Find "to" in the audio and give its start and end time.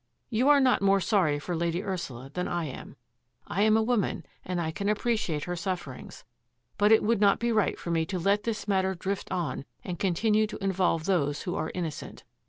8.07-8.17, 10.47-10.57